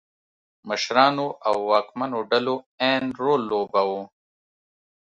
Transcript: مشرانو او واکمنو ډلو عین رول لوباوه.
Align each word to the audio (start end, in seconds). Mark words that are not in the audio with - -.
مشرانو 0.67 1.27
او 1.47 1.55
واکمنو 1.69 2.19
ډلو 2.31 2.55
عین 2.81 3.03
رول 3.21 3.41
لوباوه. 3.49 4.01